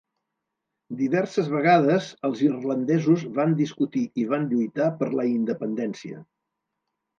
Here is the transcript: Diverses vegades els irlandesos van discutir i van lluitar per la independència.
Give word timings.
Diverses 1.01 1.51
vegades 1.55 2.07
els 2.29 2.41
irlandesos 2.47 3.27
van 3.37 3.55
discutir 3.61 4.03
i 4.23 4.27
van 4.33 4.49
lluitar 4.55 4.91
per 5.05 5.13
la 5.21 5.29
independència. 5.37 6.27